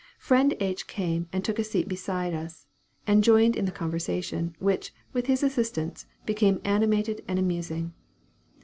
[0.17, 0.87] Friend H.
[0.87, 2.65] came and took a seat beside us,
[3.05, 7.93] and joined in the conversation, which, with his assistance, became animated and amusing.